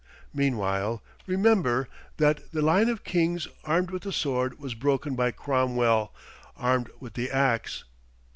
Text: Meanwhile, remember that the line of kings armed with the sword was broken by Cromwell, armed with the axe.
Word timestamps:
Meanwhile, 0.33 1.03
remember 1.27 1.87
that 2.17 2.51
the 2.51 2.63
line 2.63 2.89
of 2.89 3.03
kings 3.03 3.47
armed 3.65 3.91
with 3.91 4.01
the 4.01 4.11
sword 4.11 4.57
was 4.59 4.73
broken 4.73 5.15
by 5.15 5.29
Cromwell, 5.29 6.11
armed 6.57 6.89
with 6.99 7.13
the 7.13 7.29
axe. 7.29 7.83